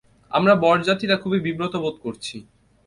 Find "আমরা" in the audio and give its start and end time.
0.31-0.53